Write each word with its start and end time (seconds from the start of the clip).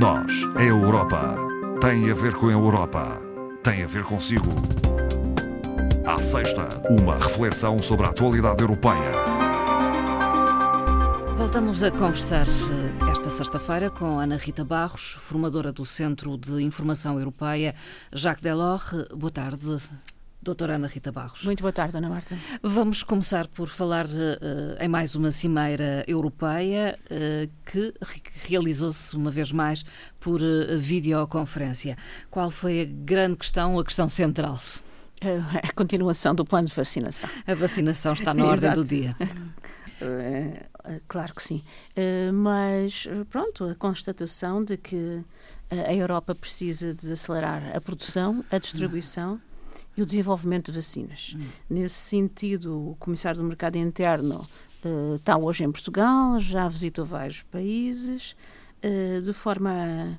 Nós, 0.00 0.48
a 0.56 0.62
Europa, 0.62 1.36
tem 1.78 2.10
a 2.10 2.14
ver 2.14 2.32
com 2.32 2.46
a 2.46 2.52
Europa, 2.52 3.20
tem 3.62 3.84
a 3.84 3.86
ver 3.86 4.02
consigo. 4.02 4.48
À 6.06 6.22
sexta, 6.22 6.66
uma 6.88 7.16
reflexão 7.16 7.78
sobre 7.78 8.06
a 8.06 8.08
atualidade 8.08 8.62
europeia. 8.62 9.12
Voltamos 11.36 11.82
a 11.82 11.90
conversar 11.90 12.46
eh, 12.46 13.10
esta 13.12 13.28
sexta-feira 13.28 13.90
com 13.90 14.18
Ana 14.18 14.38
Rita 14.38 14.64
Barros, 14.64 15.18
formadora 15.20 15.70
do 15.70 15.84
Centro 15.84 16.38
de 16.38 16.62
Informação 16.62 17.18
Europeia 17.18 17.74
Jacques 18.10 18.42
Delors. 18.42 19.06
Boa 19.14 19.30
tarde. 19.30 19.82
Doutora 20.42 20.76
Ana 20.76 20.86
Rita 20.86 21.12
Barros. 21.12 21.44
Muito 21.44 21.60
boa 21.60 21.72
tarde, 21.72 21.98
Ana 21.98 22.08
Marta. 22.08 22.34
Vamos 22.62 23.02
começar 23.02 23.46
por 23.46 23.68
falar 23.68 24.06
uh, 24.06 24.82
em 24.82 24.88
mais 24.88 25.14
uma 25.14 25.30
cimeira 25.30 26.02
europeia 26.08 26.98
uh, 27.10 27.50
que 27.66 27.92
re 28.00 28.22
realizou-se 28.48 29.14
uma 29.14 29.30
vez 29.30 29.52
mais 29.52 29.84
por 30.18 30.40
uh, 30.40 30.78
videoconferência. 30.78 31.94
Qual 32.30 32.50
foi 32.50 32.80
a 32.80 32.84
grande 32.86 33.36
questão, 33.36 33.78
a 33.78 33.84
questão 33.84 34.08
central? 34.08 34.58
A 35.62 35.72
continuação 35.74 36.34
do 36.34 36.46
plano 36.46 36.66
de 36.66 36.74
vacinação. 36.74 37.28
A 37.46 37.54
vacinação 37.54 38.14
está 38.14 38.32
na 38.32 38.46
ordem 38.46 38.72
do 38.72 38.82
dia. 38.82 39.14
claro 41.06 41.34
que 41.34 41.42
sim. 41.42 41.62
mas, 42.32 43.06
pronto, 43.28 43.64
a 43.64 43.74
constatação 43.74 44.64
de 44.64 44.78
que 44.78 45.22
a 45.70 45.94
Europa 45.94 46.34
precisa 46.34 46.94
de 46.94 47.12
acelerar 47.12 47.76
a 47.76 47.80
produção, 47.82 48.42
a 48.50 48.56
distribuição 48.56 49.38
e 50.00 50.02
o 50.02 50.06
desenvolvimento 50.06 50.72
de 50.72 50.78
vacinas. 50.78 51.34
Hum. 51.36 51.46
Nesse 51.68 51.94
sentido, 51.94 52.90
o 52.92 52.96
Comissário 52.96 53.40
do 53.40 53.46
Mercado 53.46 53.76
Interno 53.76 54.48
uh, 54.84 55.14
está 55.14 55.36
hoje 55.36 55.62
em 55.62 55.70
Portugal, 55.70 56.40
já 56.40 56.66
visitou 56.68 57.04
vários 57.04 57.42
países, 57.42 58.34
uh, 58.82 59.20
de 59.20 59.32
forma 59.34 60.18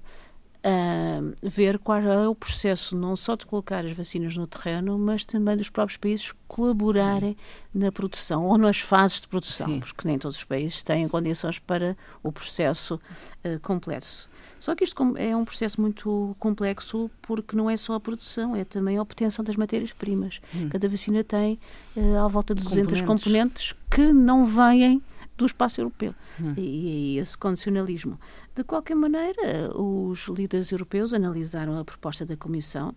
a, 0.63 1.19
ver 1.41 1.79
qual 1.79 1.99
é 1.99 2.27
o 2.27 2.35
processo 2.35 2.95
não 2.95 3.15
só 3.15 3.35
de 3.35 3.47
colocar 3.47 3.83
as 3.83 3.91
vacinas 3.91 4.35
no 4.37 4.45
terreno, 4.45 4.99
mas 4.99 5.25
também 5.25 5.57
dos 5.57 5.71
próprios 5.71 5.97
países 5.97 6.31
colaborarem 6.47 7.35
na 7.73 7.91
produção 7.91 8.45
ou 8.45 8.59
nas 8.59 8.79
fases 8.79 9.21
de 9.21 9.27
produção, 9.27 9.67
Sim. 9.67 9.79
porque 9.79 10.07
nem 10.07 10.19
todos 10.19 10.37
os 10.37 10.43
países 10.43 10.83
têm 10.83 11.07
condições 11.07 11.57
para 11.57 11.97
o 12.21 12.31
processo 12.31 12.95
uh, 13.43 13.59
completo. 13.61 14.29
Só 14.61 14.75
que 14.75 14.83
isto 14.83 15.17
é 15.17 15.35
um 15.35 15.43
processo 15.43 15.81
muito 15.81 16.35
complexo 16.37 17.09
porque 17.19 17.55
não 17.55 17.67
é 17.67 17.75
só 17.75 17.95
a 17.95 17.99
produção, 17.99 18.55
é 18.55 18.63
também 18.63 18.95
a 18.95 19.01
obtenção 19.01 19.43
das 19.43 19.55
matérias-primas. 19.55 20.39
Hum. 20.53 20.69
Cada 20.69 20.87
vacina 20.87 21.23
tem 21.23 21.59
uh, 21.97 22.17
à 22.19 22.27
volta 22.27 22.53
de 22.53 22.61
200 22.61 23.01
componentes. 23.01 23.71
componentes 23.71 23.75
que 23.89 24.13
não 24.13 24.45
vêm 24.45 25.01
do 25.35 25.47
espaço 25.47 25.81
europeu. 25.81 26.13
Hum. 26.39 26.53
E, 26.55 27.15
e 27.15 27.17
esse 27.17 27.35
condicionalismo. 27.35 28.19
De 28.55 28.63
qualquer 28.63 28.93
maneira, 28.93 29.75
os 29.75 30.27
líderes 30.27 30.71
europeus 30.71 31.11
analisaram 31.11 31.79
a 31.79 31.83
proposta 31.83 32.23
da 32.23 32.37
Comissão 32.37 32.93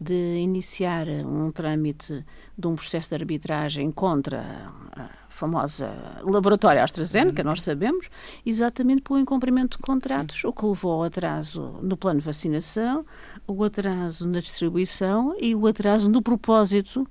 de 0.00 0.38
iniciar 0.38 1.08
um 1.08 1.50
trâmite 1.50 2.24
de 2.56 2.66
um 2.66 2.74
processo 2.74 3.08
de 3.08 3.14
arbitragem 3.14 3.90
contra 3.90 4.70
a 4.92 5.08
famosa 5.28 5.90
laboratória 6.22 6.82
AstraZeneca, 6.82 7.42
nós 7.42 7.62
sabemos, 7.62 8.08
exatamente 8.44 9.02
pelo 9.02 9.18
incumprimento 9.18 9.78
de 9.78 9.82
contratos, 9.82 10.40
Sim. 10.40 10.48
o 10.48 10.52
que 10.52 10.66
levou 10.66 10.92
ao 10.92 11.02
atraso 11.04 11.78
no 11.82 11.96
plano 11.96 12.20
de 12.20 12.26
vacinação, 12.26 13.04
o 13.46 13.64
atraso 13.64 14.28
na 14.28 14.40
distribuição 14.40 15.34
e 15.40 15.54
o 15.54 15.66
atraso 15.66 16.10
no 16.10 16.22
propósito 16.22 17.06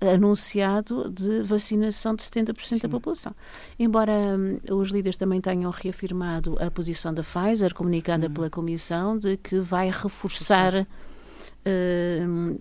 anunciado 0.00 1.08
de 1.10 1.42
vacinação 1.42 2.14
de 2.14 2.22
70% 2.22 2.62
Sim. 2.62 2.78
da 2.78 2.88
população. 2.88 3.34
Embora 3.78 4.12
hum, 4.12 4.58
os 4.70 4.90
líderes 4.90 5.16
também 5.16 5.40
tenham 5.40 5.70
reafirmado 5.70 6.56
a 6.60 6.70
posição 6.70 7.14
da 7.14 7.22
Pfizer, 7.22 7.74
comunicada 7.74 8.26
hum. 8.26 8.30
pela 8.30 8.50
Comissão, 8.50 9.18
de 9.18 9.36
que 9.36 9.58
vai 9.60 9.86
reforçar 9.86 10.86
uh, 11.66 12.60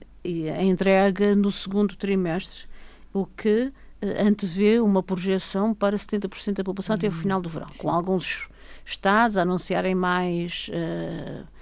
a 0.57 0.63
entrega 0.63 1.35
no 1.35 1.51
segundo 1.51 1.95
trimestre, 1.95 2.65
o 3.13 3.25
que 3.25 3.65
uh, 3.65 4.27
antevê 4.27 4.79
uma 4.79 5.03
projeção 5.03 5.73
para 5.73 5.95
70% 5.95 6.53
da 6.55 6.63
população 6.63 6.95
até 6.95 7.07
o 7.07 7.11
uhum. 7.11 7.17
final 7.17 7.41
do 7.41 7.49
verão, 7.49 7.71
Sim. 7.71 7.79
com 7.79 7.89
alguns 7.89 8.47
estados 8.85 9.37
a 9.37 9.41
anunciarem 9.43 9.95
mais. 9.95 10.69
Uh, 10.69 11.53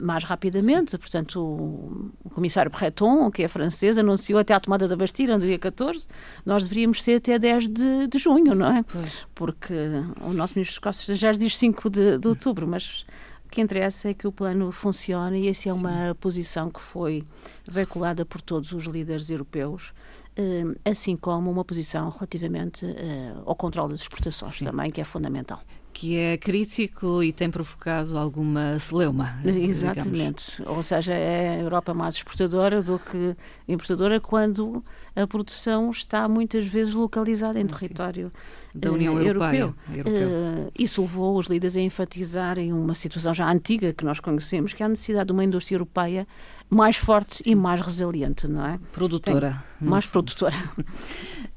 mais 0.00 0.24
rapidamente, 0.24 0.98
portanto, 0.98 1.40
o, 1.40 2.10
o 2.24 2.30
comissário 2.30 2.70
Breton, 2.70 3.30
que 3.30 3.44
é 3.44 3.48
francês, 3.48 3.96
anunciou 3.96 4.40
até 4.40 4.52
a 4.52 4.58
tomada 4.58 4.88
da 4.88 4.96
Bastilha 4.96 5.38
no 5.38 5.46
dia 5.46 5.60
14, 5.60 6.08
nós 6.44 6.64
deveríamos 6.64 7.02
ser 7.02 7.18
até 7.18 7.38
10 7.38 7.68
de, 7.68 8.06
de 8.08 8.18
junho, 8.18 8.52
não 8.54 8.66
é? 8.66 8.82
Pois. 8.82 9.26
Porque 9.32 9.74
o 10.22 10.32
nosso 10.32 10.54
ministro 10.56 10.74
dos 10.74 10.80
Negócios 10.80 11.02
Estrangeiros 11.02 11.38
diz 11.38 11.56
5 11.56 11.88
de, 11.88 12.18
de 12.18 12.28
outubro, 12.28 12.66
mas 12.66 13.06
o 13.46 13.48
que 13.48 13.60
interessa 13.60 14.10
é 14.10 14.14
que 14.14 14.26
o 14.26 14.32
plano 14.32 14.70
funcione 14.72 15.42
e 15.42 15.48
essa 15.48 15.68
é 15.68 15.72
uma 15.72 16.08
Sim. 16.08 16.14
posição 16.20 16.70
que 16.70 16.80
foi 16.80 17.22
veiculada 17.66 18.24
por 18.26 18.40
todos 18.40 18.72
os 18.72 18.84
líderes 18.84 19.30
europeus, 19.30 19.94
eh, 20.36 20.64
assim 20.84 21.16
como 21.16 21.50
uma 21.50 21.64
posição 21.64 22.10
relativamente 22.10 22.84
eh, 22.84 23.32
ao 23.44 23.54
controle 23.54 23.92
das 23.92 24.00
exportações 24.00 24.58
Sim. 24.58 24.64
também, 24.64 24.90
que 24.90 25.00
é 25.00 25.04
fundamental 25.04 25.60
que 25.96 26.14
é 26.14 26.36
crítico 26.36 27.22
e 27.22 27.32
tem 27.32 27.50
provocado 27.50 28.18
alguma 28.18 28.78
celeuma. 28.78 29.38
Exatamente. 29.42 30.58
Digamos. 30.58 30.60
Ou 30.66 30.82
seja, 30.82 31.14
é 31.14 31.56
a 31.56 31.62
Europa 31.62 31.94
mais 31.94 32.16
exportadora 32.16 32.82
do 32.82 32.98
que 32.98 33.34
importadora 33.66 34.20
quando 34.20 34.84
a 35.16 35.26
produção 35.26 35.90
está 35.90 36.28
muitas 36.28 36.66
vezes 36.66 36.92
localizada 36.92 37.58
em 37.58 37.66
território 37.66 38.30
da 38.74 38.92
União 38.92 39.14
uh, 39.14 39.22
Europeia. 39.22 39.74
Europeu. 39.90 40.28
Uh, 40.28 40.70
isso 40.78 41.00
levou 41.00 41.38
os 41.38 41.46
líderes 41.46 41.74
a 41.76 41.80
enfatizarem 41.80 42.74
uma 42.74 42.92
situação 42.92 43.32
já 43.32 43.50
antiga 43.50 43.94
que 43.94 44.04
nós 44.04 44.20
conhecemos, 44.20 44.74
que 44.74 44.82
é 44.82 44.86
a 44.86 44.90
necessidade 44.90 45.28
de 45.28 45.32
uma 45.32 45.44
indústria 45.44 45.76
europeia 45.76 46.28
mais 46.68 46.96
forte 46.96 47.36
Sim. 47.36 47.52
e 47.52 47.54
mais 47.54 47.80
resiliente, 47.80 48.46
não 48.46 48.66
é? 48.66 48.78
Produtora. 48.92 49.64
Tem, 49.78 49.88
mais 49.88 50.06
produtora. 50.06 50.54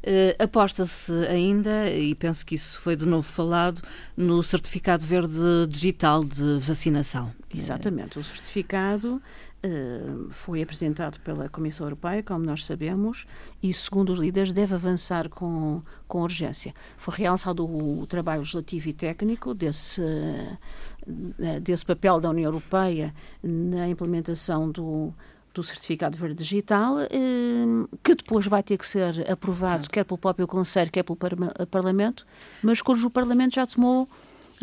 Uh, 0.09 0.43
Aposta-se 0.43 1.13
ainda, 1.27 1.87
e 1.91 2.15
penso 2.15 2.43
que 2.43 2.55
isso 2.55 2.79
foi 2.79 2.95
de 2.95 3.05
novo 3.05 3.27
falado, 3.27 3.79
no 4.17 4.41
certificado 4.41 5.05
verde 5.05 5.67
digital 5.69 6.23
de 6.23 6.57
vacinação. 6.59 7.31
Exatamente. 7.53 8.17
O 8.17 8.23
certificado 8.23 9.21
Uh, 9.61 10.29
foi 10.29 10.61
apresentado 10.61 11.19
pela 11.19 11.49
Comissão 11.49 11.85
Europeia, 11.85 12.23
como 12.23 12.45
nós 12.45 12.63
sabemos, 12.63 13.27
e, 13.61 13.73
segundo 13.73 14.13
os 14.13 14.17
líderes, 14.17 14.53
deve 14.53 14.73
avançar 14.73 15.27
com, 15.27 15.81
com 16.07 16.21
urgência. 16.21 16.73
Foi 16.95 17.13
realçado 17.13 17.65
o, 17.65 18.01
o 18.01 18.07
trabalho 18.07 18.39
legislativo 18.39 18.87
e 18.87 18.93
técnico 18.93 19.53
desse, 19.53 19.99
uh, 19.99 21.59
desse 21.61 21.85
papel 21.85 22.21
da 22.21 22.29
União 22.29 22.45
Europeia 22.45 23.13
na 23.43 23.89
implementação 23.89 24.71
do, 24.71 25.13
do 25.59 25.63
certificado 25.63 26.17
verde 26.17 26.35
digital, 26.35 26.95
uh, 26.95 27.97
que 28.01 28.15
depois 28.15 28.47
vai 28.47 28.63
ter 28.63 28.77
que 28.77 28.87
ser 28.87 29.29
aprovado, 29.29 29.89
quer 29.89 30.05
pelo 30.05 30.17
próprio 30.17 30.47
Conselho, 30.47 30.89
quer 30.89 31.03
pelo 31.03 31.17
par 31.17 31.31
Parlamento, 31.69 32.25
mas 32.63 32.81
cujo 32.81 33.09
Parlamento 33.09 33.55
já 33.55 33.65
tomou 33.65 34.07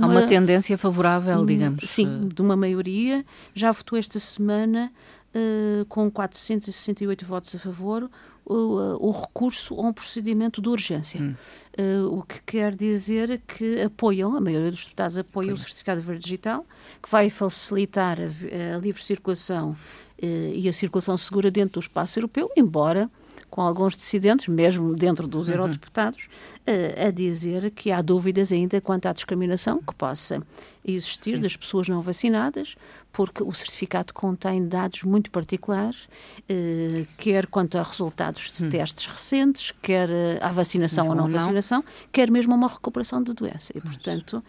Há 0.01 0.07
uma, 0.07 0.27
tendência 0.27 0.77
favorável, 0.77 1.39
hum, 1.41 1.47
digamos. 1.47 1.89
Sim, 1.89 2.29
de 2.29 2.43
uma 2.43 2.55
maioria. 2.55 3.25
Já 3.55 3.73
votou 3.73 3.99
esta 3.99 4.21
semana, 4.21 4.93
uh, 5.35 5.87
com 5.87 6.11
468 6.11 7.25
votos 7.25 7.55
a 7.55 7.59
favor, 7.59 8.11
o, 8.45 8.55
uh, 8.55 8.97
o 9.01 9.11
recurso 9.11 9.75
a 9.75 9.83
um 9.83 9.93
procedimento 9.93 10.61
de 10.61 10.69
urgência. 10.69 11.21
Hum. 11.21 11.35
Uh, 11.79 12.19
o 12.19 12.23
que 12.23 12.43
quer 12.43 12.75
dizer 12.75 13.41
que 13.47 13.83
apoiam, 13.83 14.37
a 14.37 14.41
maioria 14.41 14.71
dos 14.71 14.85
deputados 14.85 15.19
apoia 15.19 15.53
o 15.53 15.57
certificado 15.57 16.01
verde 16.01 16.23
digital, 16.23 16.65
que 17.03 17.11
vai 17.11 17.31
facilitar 17.31 18.19
a, 18.21 18.77
a 18.77 18.79
livre 18.79 19.03
circulação 19.03 19.77
e 20.21 20.69
a 20.69 20.73
circulação 20.73 21.17
segura 21.17 21.51
dentro 21.51 21.75
do 21.75 21.81
espaço 21.81 22.19
europeu, 22.19 22.51
embora 22.57 23.11
com 23.51 23.63
alguns 23.63 23.97
dissidentes, 23.97 24.49
mesmo 24.49 24.95
dentro 24.95 25.27
dos 25.27 25.49
uhum. 25.49 25.55
eurodeputados, 25.55 26.25
uh, 26.67 27.07
a 27.07 27.11
dizer 27.11 27.71
que 27.71 27.91
há 27.91 28.03
dúvidas 28.03 28.53
ainda 28.53 28.81
quanto 28.81 29.07
à 29.07 29.13
discriminação 29.13 29.81
que 29.81 29.95
possa 29.95 30.43
existir 30.85 31.39
das 31.39 31.57
pessoas 31.57 31.89
não 31.89 32.01
vacinadas, 32.01 32.75
porque 33.13 33.43
o 33.43 33.53
certificado 33.53 34.13
contém 34.13 34.67
dados 34.67 35.03
muito 35.05 35.31
particulares, 35.31 36.05
uh, 36.05 37.07
quer 37.17 37.47
quanto 37.47 37.79
a 37.79 37.83
resultados 37.83 38.53
de 38.53 38.67
hum. 38.67 38.71
testes 38.71 39.07
recentes, 39.07 39.73
quer 39.81 40.11
à 40.43 40.51
vacinação 40.51 41.09
ou 41.09 41.15
não, 41.15 41.25
não 41.25 41.33
vacinação, 41.33 41.85
quer 42.13 42.31
mesmo 42.31 42.53
a 42.53 42.57
uma 42.57 42.69
recuperação 42.69 43.23
de 43.23 43.33
doença. 43.33 43.73
E, 43.75 43.81
portanto, 43.81 44.43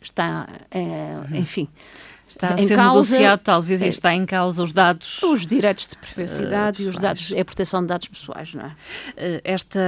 está, 0.00 0.48
enfim, 1.32 1.68
Está 2.28 2.54
a 2.54 2.58
ser 2.58 2.76
causa, 2.76 3.12
negociado, 3.12 3.40
talvez, 3.40 3.82
é, 3.82 3.88
está 3.88 4.14
em 4.14 4.26
causa 4.26 4.62
os 4.62 4.72
dados. 4.72 5.22
Os 5.22 5.46
direitos 5.46 5.86
de 5.86 5.96
privacidade 5.96 6.82
uh, 6.82 6.86
e 6.86 6.88
os 6.88 6.98
dados, 6.98 7.32
a 7.32 7.44
proteção 7.44 7.80
de 7.80 7.88
dados 7.88 8.06
pessoais, 8.08 8.54
não 8.54 8.64
é? 8.64 8.68
Uh, 8.68 9.40
esta 9.44 9.80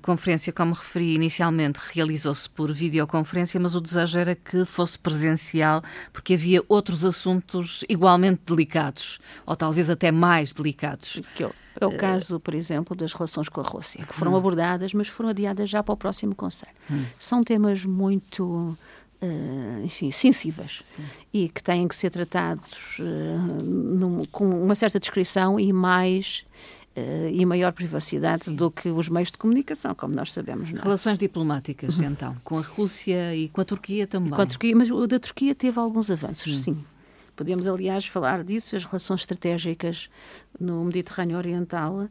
conferência, 0.00 0.52
como 0.52 0.72
referi 0.72 1.14
inicialmente, 1.14 1.80
realizou-se 1.92 2.48
por 2.48 2.72
videoconferência, 2.72 3.58
mas 3.58 3.74
o 3.74 3.80
desejo 3.80 4.18
era 4.18 4.34
que 4.34 4.64
fosse 4.64 4.98
presencial, 4.98 5.82
porque 6.12 6.34
havia 6.34 6.62
outros 6.68 7.04
assuntos 7.04 7.84
igualmente 7.88 8.40
delicados, 8.46 9.18
ou 9.44 9.56
talvez 9.56 9.90
até 9.90 10.12
mais 10.12 10.52
delicados. 10.52 11.20
Que 11.34 11.44
eu, 11.44 11.54
é 11.80 11.86
o 11.86 11.96
caso, 11.96 12.38
por 12.38 12.54
exemplo, 12.54 12.94
das 12.94 13.12
relações 13.12 13.48
com 13.48 13.60
a 13.60 13.64
Rússia, 13.64 14.04
que 14.04 14.14
foram 14.14 14.32
hum. 14.32 14.36
abordadas, 14.36 14.92
mas 14.92 15.08
foram 15.08 15.30
adiadas 15.30 15.68
já 15.68 15.82
para 15.82 15.92
o 15.92 15.96
próximo 15.96 16.34
Conselho. 16.34 16.72
Hum. 16.90 17.04
São 17.18 17.42
temas 17.42 17.86
muito 17.86 18.76
uh, 19.22 19.84
enfim, 19.84 20.10
sensíveis 20.10 20.80
Sim. 20.82 21.04
e 21.32 21.48
que 21.48 21.62
têm 21.62 21.86
que 21.86 21.94
ser 21.94 22.10
tratados 22.10 22.98
uh, 22.98 23.62
num, 23.62 24.24
com 24.26 24.48
uma 24.48 24.74
certa 24.74 24.98
descrição 24.98 25.58
e 25.58 25.72
mais 25.72 26.44
uh, 26.96 27.28
e 27.30 27.44
maior 27.44 27.72
privacidade 27.72 28.44
Sim. 28.44 28.54
do 28.54 28.70
que 28.70 28.88
os 28.88 29.08
meios 29.08 29.30
de 29.30 29.38
comunicação, 29.38 29.94
como 29.94 30.14
nós 30.14 30.32
sabemos. 30.32 30.70
É? 30.70 30.82
Relações 30.82 31.18
diplomáticas, 31.18 31.98
uhum. 31.98 32.06
então, 32.06 32.36
com 32.42 32.58
a 32.58 32.62
Rússia 32.62 33.34
e 33.34 33.48
com 33.48 33.60
a 33.60 33.64
Turquia 33.64 34.06
também. 34.06 34.32
E 34.32 34.36
com 34.36 34.42
a 34.42 34.46
Turquia, 34.46 34.74
mas 34.76 34.90
o 34.90 35.06
da 35.06 35.18
Turquia 35.18 35.54
teve 35.54 35.78
alguns 35.78 36.10
avanços, 36.10 36.62
sim. 36.62 36.74
sim. 36.74 36.84
Podemos, 37.36 37.66
aliás, 37.66 38.04
falar 38.04 38.44
disso. 38.44 38.76
As 38.76 38.84
relações 38.84 39.20
estratégicas 39.20 40.10
no 40.58 40.84
Mediterrâneo 40.84 41.38
Oriental 41.38 42.06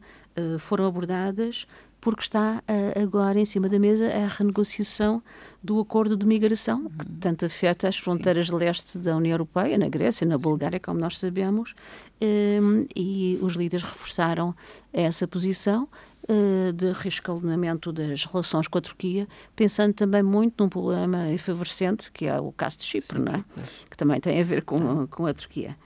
foram 0.58 0.86
abordadas 0.86 1.68
porque 2.00 2.22
está 2.22 2.62
uh, 2.68 3.02
agora 3.02 3.38
em 3.38 3.44
cima 3.44 3.68
da 3.68 3.78
mesa 3.78 4.06
a 4.06 4.26
renegociação 4.26 5.22
do 5.62 5.78
acordo 5.80 6.16
de 6.16 6.26
migração, 6.26 6.84
que 6.84 7.06
uhum. 7.06 7.16
tanto 7.20 7.46
afeta 7.46 7.86
as 7.86 7.98
fronteiras 7.98 8.48
Sim. 8.48 8.56
leste 8.56 8.98
da 8.98 9.16
União 9.16 9.34
Europeia, 9.34 9.76
na 9.76 9.88
Grécia, 9.88 10.26
na 10.26 10.38
Bulgária, 10.38 10.80
como 10.80 10.98
nós 10.98 11.18
sabemos, 11.18 11.74
um, 12.20 12.24
ehm, 12.24 12.86
e 12.96 13.38
os 13.42 13.54
líderes 13.54 13.84
reforçaram 13.84 14.54
essa 14.92 15.28
posição 15.28 15.88
uh, 16.28 16.72
de 16.72 16.92
reescalonamento 16.92 17.92
das 17.92 18.24
relações 18.24 18.68
com 18.68 18.78
a 18.78 18.80
Turquia, 18.80 19.28
pensando 19.54 19.92
também 19.92 20.22
muito 20.22 20.62
num 20.62 20.68
problema 20.68 21.30
efervescente, 21.30 22.10
que 22.12 22.26
é 22.26 22.40
o 22.40 22.52
caso 22.52 22.78
de 22.78 22.84
Chipre, 22.84 23.18
Sim, 23.18 23.24
não 23.24 23.34
é? 23.34 23.44
que 23.90 23.96
também 23.96 24.20
tem 24.20 24.40
a 24.40 24.44
ver 24.44 24.62
com, 24.62 25.06
com 25.06 25.26
a 25.26 25.34
Turquia. 25.34 25.76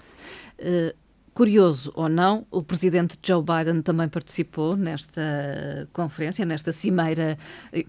Uh, 0.58 1.03
Curioso 1.34 1.92
ou 1.96 2.08
não, 2.08 2.46
o 2.48 2.62
presidente 2.62 3.18
Joe 3.20 3.42
Biden 3.42 3.82
também 3.82 4.08
participou 4.08 4.76
nesta 4.76 5.88
conferência, 5.92 6.44
nesta 6.44 6.70
cimeira 6.70 7.36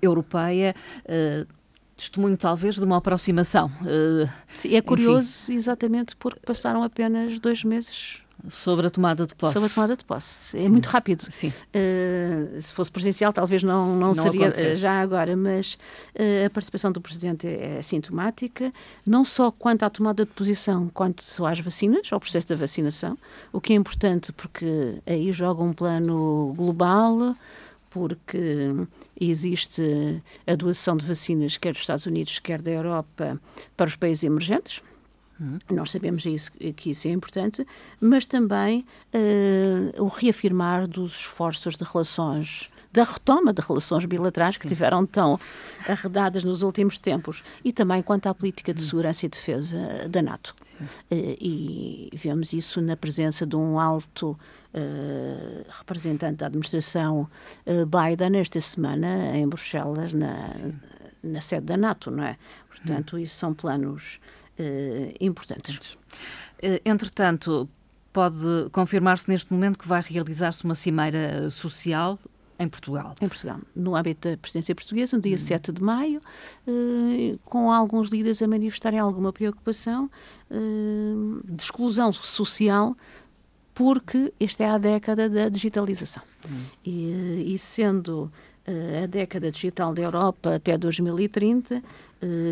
europeia. 0.02 0.74
Uh, 1.06 1.48
testemunho, 1.96 2.36
talvez, 2.36 2.76
de 2.76 2.84
uma 2.84 2.98
aproximação. 2.98 3.68
Uh, 3.82 4.30
Sim, 4.58 4.76
é 4.76 4.82
curioso, 4.82 5.44
enfim. 5.44 5.56
exatamente 5.56 6.16
porque 6.16 6.40
passaram 6.46 6.84
apenas 6.84 7.40
dois 7.40 7.64
meses 7.64 8.25
Sobre 8.50 8.88
a 8.88 8.90
tomada 8.90 9.26
de 9.26 9.36
posse. 9.36 9.54
Sobre 9.54 9.70
a 9.70 9.74
tomada 9.74 9.98
de 9.98 10.06
posse. 10.06 10.58
É 10.58 10.62
Sim. 10.62 10.70
muito 10.70 10.88
rápido. 10.88 11.26
Sim. 11.30 11.50
Uh, 11.50 12.62
se 12.62 12.74
fosse 12.74 12.92
presencial, 12.92 13.34
talvez 13.34 13.64
não, 13.64 13.96
não, 13.96 14.08
não 14.08 14.14
seria 14.14 14.48
acontecesse. 14.48 14.82
já 14.82 15.02
agora, 15.02 15.36
mas 15.36 15.78
uh, 16.14 16.46
a 16.46 16.50
participação 16.50 16.92
do 16.92 17.02
Presidente 17.02 17.48
é, 17.48 17.78
é 17.78 17.82
sintomática, 17.82 18.74
não 19.06 19.24
só 19.26 19.52
quanto 19.52 19.84
à 19.84 19.90
tomada 19.90 20.26
de 20.26 20.32
posição, 20.32 20.90
quanto 20.94 21.24
às 21.46 21.60
vacinas, 21.60 22.08
ao 22.12 22.20
processo 22.20 22.48
da 22.48 22.56
vacinação, 22.56 23.18
o 23.52 23.60
que 23.60 23.74
é 23.74 23.76
importante 23.76 24.32
porque 24.32 25.02
aí 25.06 25.32
joga 25.32 25.64
um 25.64 25.74
plano 25.74 26.54
global, 26.56 27.36
porque 27.90 28.74
existe 29.20 30.22
a 30.46 30.56
doação 30.56 30.98
de 30.98 31.06
vacinas, 31.06 31.58
quer 31.58 31.72
dos 31.72 31.82
Estados 31.82 32.06
Unidos, 32.06 32.40
quer 32.40 32.62
da 32.62 32.72
Europa, 32.72 33.40
para 33.78 33.88
os 33.88 33.96
países 33.96 34.24
emergentes 34.24 34.82
Uhum. 35.40 35.60
Nós 35.72 35.92
sabemos 35.92 36.26
isso, 36.26 36.52
que 36.76 36.92
isso 36.92 37.08
é 37.08 37.12
importante, 37.12 37.66
mas 38.00 38.26
também 38.26 38.86
uh, 39.14 40.04
o 40.04 40.08
reafirmar 40.08 40.88
dos 40.88 41.20
esforços 41.20 41.76
de 41.76 41.84
relações 41.84 42.70
da 42.96 43.04
retoma 43.04 43.52
de 43.52 43.62
relações 43.62 44.06
bilaterais 44.06 44.56
que 44.56 44.66
tiveram 44.68 45.06
tão 45.06 45.38
arredadas 45.86 46.46
nos 46.46 46.62
últimos 46.62 46.98
tempos 46.98 47.44
e 47.64 47.74
também 47.74 48.02
quanto 48.02 48.28
à 48.28 48.34
política 48.34 48.74
de 48.74 48.82
hum. 48.82 48.86
segurança 48.86 49.26
e 49.26 49.30
defesa 49.30 50.08
da 50.10 50.22
NATO. 50.22 50.56
Uh, 51.12 51.36
e 51.40 52.10
vemos 52.14 52.54
isso 52.54 52.82
na 52.82 52.96
presença 52.96 53.46
de 53.46 53.58
um 53.58 53.78
alto 53.78 54.32
uh, 54.32 55.66
representante 55.78 56.38
da 56.38 56.46
administração 56.46 57.30
uh, 57.66 57.86
Biden 57.86 58.40
esta 58.40 58.62
semana 58.62 59.36
em 59.36 59.46
Bruxelas, 59.46 60.14
na, 60.14 60.52
na 61.22 61.42
sede 61.42 61.66
da 61.66 61.76
NATO, 61.76 62.10
não 62.10 62.24
é? 62.24 62.38
Portanto, 62.70 63.18
hum. 63.18 63.20
isso 63.20 63.36
são 63.36 63.54
planos 63.54 64.22
importantes. 65.20 65.94
Uh, 66.64 66.80
entretanto, 66.86 67.70
pode 68.14 68.70
confirmar-se 68.72 69.30
neste 69.30 69.52
momento 69.52 69.78
que 69.78 69.88
vai 69.88 70.02
realizar-se 70.02 70.64
uma 70.64 70.76
cimeira 70.76 71.50
social 71.50 72.18
em 72.58 72.68
Portugal. 72.68 73.16
Em 73.22 73.28
Portugal, 73.28 73.60
no 73.76 73.96
âmbito 73.96 74.30
da 74.30 74.38
presidência 74.38 74.74
portuguesa, 74.74 75.18
no 75.18 75.22
dia 75.22 75.36
hum. 75.36 75.38
7 75.38 75.72
de 75.74 75.84
maio, 75.84 76.22
eh, 76.66 77.38
com 77.44 77.72
alguns 77.72 78.10
líderes 78.10 78.42
a 78.42 78.48
manifestarem 78.48 79.00
alguma 79.00 79.34
preocupação 79.34 80.10
de 80.50 81.62
exclusão 81.62 82.14
social, 82.14 82.96
porque 83.74 84.32
esta 84.40 84.64
é 84.64 84.70
a 84.70 84.78
década 84.78 85.30
da 85.30 85.50
digitalização. 85.50 86.24
Hum. 86.50 86.64
E, 86.86 87.54
e, 87.54 87.60
sendo 87.60 88.32
a 88.68 89.06
década 89.06 89.52
digital 89.52 89.94
da 89.94 90.02
Europa 90.02 90.56
até 90.56 90.78
2030, 90.78 91.78
uh, 91.78 91.82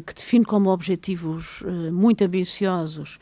que 0.05 0.13
define 0.13 0.45
como 0.45 0.69
objetivos 0.69 1.61
uh, 1.61 1.91
muito 1.91 2.23
ambiciosos 2.23 3.19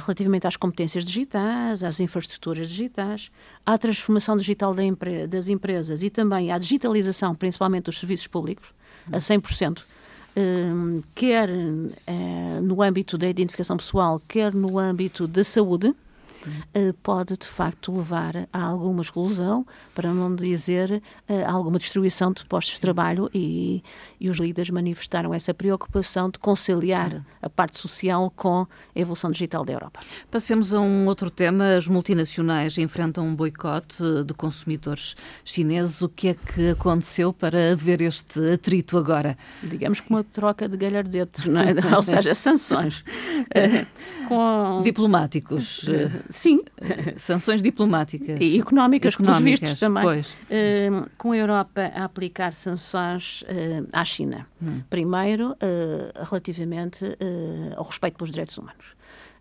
relativamente 0.00 0.46
às 0.46 0.56
competências 0.56 1.04
digitais, 1.04 1.84
às 1.84 2.00
infraestruturas 2.00 2.66
digitais, 2.66 3.30
à 3.64 3.76
transformação 3.76 4.36
digital 4.36 4.74
das 5.28 5.48
empresas 5.48 6.02
e 6.02 6.08
também 6.08 6.50
à 6.50 6.58
digitalização, 6.58 7.34
principalmente 7.34 7.84
dos 7.84 8.00
serviços 8.00 8.26
públicos, 8.26 8.72
a 9.12 9.18
100%. 9.18 9.84
quer 11.14 11.48
no 12.62 12.82
âmbito 12.82 13.18
da 13.18 13.28
identificação 13.28 13.76
pessoal, 13.76 14.20
quer 14.26 14.52
no 14.54 14.78
âmbito 14.78 15.28
da 15.28 15.44
saúde, 15.44 15.94
uh, 16.44 16.92
pode 17.02 17.36
de 17.36 17.46
facto 17.46 17.92
levar 17.92 18.48
a 18.52 18.62
alguma 18.62 19.02
exclusão, 19.02 19.66
para 19.94 20.12
não 20.12 20.34
dizer 20.34 21.02
uh, 21.28 21.34
alguma 21.46 21.78
destruição 21.78 22.32
de 22.32 22.44
postos 22.46 22.74
de 22.74 22.80
trabalho 22.80 23.30
e, 23.34 23.82
e 24.20 24.28
os 24.28 24.38
líderes 24.38 24.70
manifestaram 24.70 25.32
essa 25.32 25.52
preocupação 25.54 26.30
de 26.30 26.38
conciliar 26.38 27.24
a 27.40 27.48
parte 27.48 27.78
social 27.78 28.32
com 28.34 28.66
a 28.94 28.98
evolução 28.98 29.30
digital 29.30 29.64
da 29.64 29.72
Europa. 29.72 30.00
Passemos 30.30 30.72
a 30.74 30.80
um 30.80 31.06
outro 31.06 31.30
tema. 31.30 31.76
As 31.76 31.86
multinacionais 31.88 32.78
enfrentam 32.78 33.26
um 33.26 33.34
boicote 33.34 34.02
de 34.24 34.34
consumidores 34.34 35.16
chineses. 35.44 36.02
O 36.02 36.08
que 36.08 36.28
é 36.28 36.34
que 36.34 36.70
aconteceu 36.70 37.32
para 37.32 37.72
haver 37.72 38.00
este 38.02 38.52
atrito 38.52 38.98
agora? 38.98 39.36
Digamos 39.62 40.00
que 40.00 40.10
uma 40.10 40.24
troca 40.24 40.68
de 40.68 40.76
galhardetes, 40.76 41.46
não 41.46 41.60
é? 41.60 41.74
ou 41.94 42.02
seja, 42.02 42.34
sanções. 42.34 43.04
Com... 44.28 44.82
Diplomáticos. 44.82 45.88
Sim. 46.30 46.62
Sanções 47.16 47.62
diplomáticas. 47.62 48.38
E 48.40 48.58
económicas, 48.58 49.14
económicas 49.14 49.42
pelos 49.42 49.60
vistos 49.60 49.80
também. 49.80 50.04
Uh, 50.04 51.10
com 51.16 51.32
a 51.32 51.36
Europa 51.36 51.92
a 51.94 52.04
aplicar 52.04 52.52
sanções 52.52 53.42
uh, 53.42 53.88
à 53.92 54.04
China. 54.04 54.46
Hum. 54.62 54.82
Primeiro, 54.90 55.52
uh, 55.52 56.24
relativamente 56.24 57.04
ao 57.76 57.84
respeito 57.84 58.16
pelos 58.16 58.30
direitos 58.30 58.56
humanos. 58.58 58.96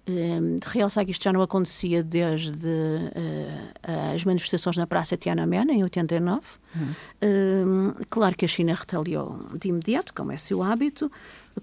Uh, 0.08 0.60
realçar 0.68 1.04
que 1.04 1.10
isto 1.10 1.24
já 1.24 1.34
não 1.34 1.42
acontecia 1.42 2.04
desde 2.04 2.68
uh, 2.68 4.13
as 4.13 4.24
manifestações 4.24 4.77
na 4.77 4.86
Praça 4.86 5.18
Tiananmen, 5.18 5.72
em 5.72 5.82
89. 5.82 6.42
Uhum. 6.75 7.92
Uh, 7.92 8.06
claro 8.08 8.36
que 8.36 8.46
a 8.46 8.48
China 8.48 8.75
retaliou 8.75 9.39
de 9.60 9.70
imediato, 9.70 10.13
como 10.13 10.32
é 10.32 10.38
seu 10.38 10.62
hábito, 10.62 11.12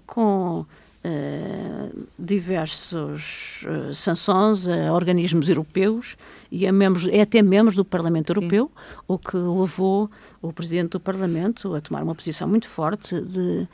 com 0.05 0.65
uh, 1.03 2.07
diversas 2.17 3.63
uh, 3.67 3.93
sanções 3.93 4.67
a 4.67 4.93
organismos 4.93 5.49
europeus 5.49 6.15
e 6.51 6.65
a 6.65 6.71
membros, 6.71 7.07
até 7.07 7.41
membros 7.41 7.75
do 7.75 7.85
Parlamento 7.85 8.31
Europeu, 8.31 8.71
Sim. 8.73 9.03
o 9.07 9.17
que 9.17 9.37
levou 9.37 10.09
o 10.41 10.53
Presidente 10.53 10.91
do 10.91 10.99
Parlamento 10.99 11.75
a 11.75 11.81
tomar 11.81 12.03
uma 12.03 12.15
posição 12.15 12.47
muito 12.47 12.67
forte 12.67 13.19
de 13.21 13.67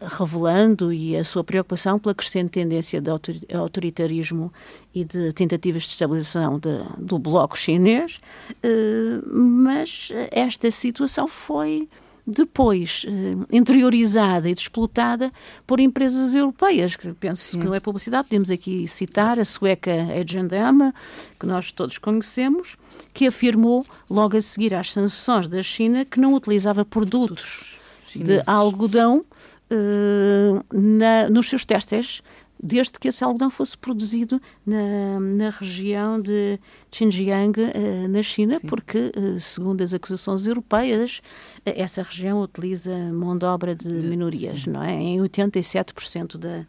revelando 0.00 0.92
e 0.92 1.14
a 1.14 1.22
sua 1.22 1.44
preocupação 1.44 1.98
pela 1.98 2.14
crescente 2.14 2.50
tendência 2.50 3.00
de 3.02 3.10
autoritarismo 3.54 4.50
e 4.94 5.04
de 5.04 5.32
tentativas 5.34 5.82
de 5.82 5.88
estabilização 5.88 6.58
de, 6.58 6.82
do 6.98 7.18
bloco 7.18 7.58
chinês, 7.58 8.18
uh, 8.64 9.34
mas 9.34 10.10
esta 10.30 10.70
situação 10.70 11.28
foi 11.28 11.88
depois 12.30 13.04
eh, 13.06 13.10
interiorizada 13.50 14.48
e 14.48 14.54
desplotada 14.54 15.30
por 15.66 15.80
empresas 15.80 16.34
europeias, 16.34 16.96
que 16.96 17.12
penso 17.12 17.42
Sim. 17.42 17.60
que 17.60 17.66
não 17.66 17.74
é 17.74 17.80
publicidade, 17.80 18.28
podemos 18.28 18.50
aqui 18.50 18.86
citar 18.86 19.38
a 19.38 19.44
sueca 19.44 19.92
H&M, 19.92 20.92
que 21.38 21.46
nós 21.46 21.72
todos 21.72 21.98
conhecemos, 21.98 22.76
que 23.12 23.26
afirmou 23.26 23.84
logo 24.08 24.36
a 24.36 24.40
seguir 24.40 24.74
às 24.74 24.92
sanções 24.92 25.48
da 25.48 25.62
China 25.62 26.04
que 26.04 26.20
não 26.20 26.34
utilizava 26.34 26.84
produtos 26.84 27.80
de 28.14 28.42
algodão 28.46 29.24
uh, 29.70 30.64
na, 30.76 31.28
nos 31.28 31.48
seus 31.48 31.64
testes 31.64 32.22
desde 32.62 32.98
que 32.98 33.08
esse 33.08 33.24
algodão 33.24 33.50
fosse 33.50 33.76
produzido 33.76 34.40
na, 34.66 35.18
na 35.18 35.50
região 35.50 36.20
de 36.20 36.58
Xinjiang, 36.92 37.58
uh, 37.60 38.08
na 38.08 38.22
China, 38.22 38.58
Sim. 38.58 38.66
porque, 38.66 39.12
uh, 39.16 39.40
segundo 39.40 39.82
as 39.82 39.94
acusações 39.94 40.46
europeias, 40.46 41.22
uh, 41.66 41.72
essa 41.74 42.02
região 42.02 42.40
utiliza 42.42 42.94
mão 43.12 43.36
de 43.36 43.46
obra 43.46 43.74
de 43.74 43.88
minorias, 43.88 44.62
Sim. 44.62 44.70
não 44.70 44.82
é? 44.82 44.92
Em 44.92 45.18
87% 45.20 46.36
da, 46.36 46.66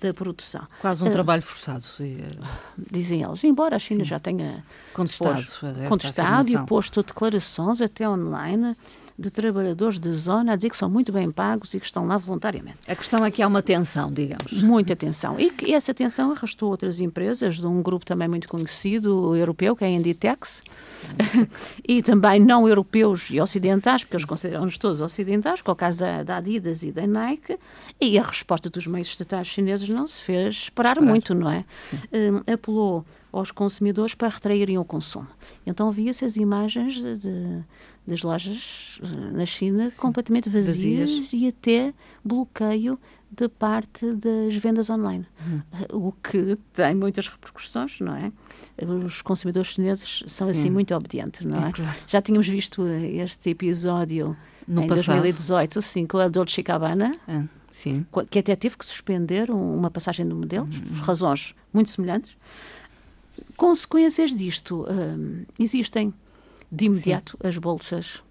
da 0.00 0.14
produção. 0.14 0.66
Quase 0.80 1.04
um 1.04 1.10
trabalho 1.10 1.42
forçado. 1.42 1.84
Dizem 2.90 3.22
eles, 3.22 3.42
embora 3.44 3.76
a 3.76 3.78
China 3.78 4.04
Sim. 4.04 4.10
já 4.10 4.20
tenha 4.20 4.64
contestado, 4.94 5.34
posto, 5.34 5.66
contestado 5.88 6.48
e 6.48 6.66
posto 6.66 7.02
declarações 7.02 7.80
até 7.80 8.08
online 8.08 8.76
de 9.22 9.30
trabalhadores 9.30 9.98
da 9.98 10.10
zona 10.10 10.52
a 10.52 10.56
dizer 10.56 10.68
que 10.68 10.76
são 10.76 10.90
muito 10.90 11.12
bem 11.12 11.30
pagos 11.30 11.72
e 11.74 11.80
que 11.80 11.86
estão 11.86 12.06
lá 12.06 12.18
voluntariamente. 12.18 12.78
A 12.86 12.94
questão 12.94 13.24
é 13.24 13.30
que 13.30 13.42
há 13.42 13.46
uma 13.46 13.62
tensão, 13.62 14.12
digamos. 14.12 14.62
Muita 14.62 14.94
tensão. 14.94 15.38
E 15.38 15.50
que 15.50 15.72
essa 15.72 15.94
tensão 15.94 16.32
arrastou 16.32 16.70
outras 16.70 17.00
empresas 17.00 17.56
de 17.56 17.66
um 17.66 17.80
grupo 17.82 18.04
também 18.04 18.28
muito 18.28 18.48
conhecido, 18.48 19.34
europeu, 19.36 19.74
que 19.74 19.84
é 19.84 19.86
a 19.86 19.90
Inditex, 19.90 20.62
e 21.86 22.02
também 22.02 22.40
não 22.40 22.68
europeus 22.68 23.30
e 23.30 23.40
ocidentais, 23.40 24.02
porque 24.04 24.16
eles 24.16 24.26
consideram-nos 24.26 24.76
todos 24.76 25.00
ocidentais, 25.00 25.60
é 25.64 25.70
o 25.70 25.74
caso 25.74 26.00
da, 26.00 26.22
da, 26.22 26.36
Adidas 26.36 26.82
e 26.82 26.90
da 26.90 27.06
Nike, 27.06 27.58
e 28.00 28.18
a 28.18 28.22
resposta 28.22 28.68
dos 28.68 28.86
meios 28.86 29.08
estatais 29.08 29.46
chineses 29.46 29.88
não 29.88 30.06
se 30.06 30.20
fez 30.20 30.54
esperar, 30.54 30.96
esperar. 30.96 31.08
muito, 31.08 31.34
não 31.34 31.48
é? 31.48 31.64
Um, 32.12 32.52
apelou 32.52 33.04
aos 33.32 33.50
consumidores 33.50 34.14
para 34.14 34.28
retraírem 34.28 34.78
o 34.78 34.84
consumo. 34.84 35.26
Então 35.66 35.90
via-se 35.90 36.24
as 36.24 36.36
imagens 36.36 36.94
de, 36.94 37.16
de, 37.16 37.64
das 38.06 38.22
lojas 38.22 39.00
eh, 39.02 39.30
na 39.30 39.46
China 39.46 39.90
Sim. 39.90 39.96
completamente 39.96 40.48
vazias, 40.48 41.10
vazias, 41.10 41.32
e 41.32 41.48
até 41.48 41.94
bloqueio 42.24 42.98
da 43.30 43.48
parte 43.48 44.12
das 44.14 44.54
vendas 44.56 44.90
online, 44.90 45.26
uhum. 45.40 46.08
o 46.08 46.12
que 46.12 46.58
tem 46.72 46.94
muitas 46.94 47.28
repercussões, 47.28 47.98
não 48.00 48.14
é? 48.14 48.30
Os 49.06 49.22
consumidores 49.22 49.70
chineses 49.70 50.22
são 50.26 50.50
assim, 50.50 50.54
Sim. 50.54 50.60
assim 50.60 50.70
muito 50.70 50.94
obedientes, 50.94 51.46
não 51.46 51.64
é? 51.64 51.68
é 51.68 51.72
claro. 51.72 51.98
Já 52.06 52.20
tínhamos 52.20 52.46
visto 52.46 52.86
este 52.86 53.50
episódio 53.50 54.36
no 54.68 54.82
em 54.82 54.86
passado. 54.86 55.22
2018, 55.22 55.80
sim, 55.80 56.06
com 56.06 56.18
a 56.18 56.28
Dolce 56.28 56.62
Gabbana. 56.62 57.12
Ah, 57.26 57.44
sim. 57.70 58.04
Que 58.30 58.40
até 58.40 58.54
teve 58.54 58.76
que 58.76 58.84
suspender 58.84 59.50
uma 59.50 59.90
passagem 59.90 60.26
do 60.26 60.36
modelo, 60.36 60.66
uhum. 60.66 60.96
por 60.98 61.06
razões 61.06 61.54
muito 61.72 61.90
semelhantes. 61.90 62.36
Consequências 63.56 64.34
disto 64.34 64.86
um, 64.90 65.44
existem. 65.58 66.12
De 66.74 66.86
imediato, 66.86 67.36
Sim. 67.40 67.48
as 67.48 67.58
bolsas 67.58 68.22